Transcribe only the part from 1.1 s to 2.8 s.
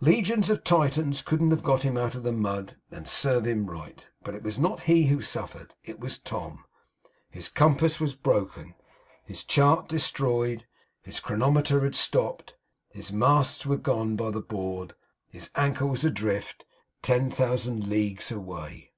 couldn't have got him out of the mud;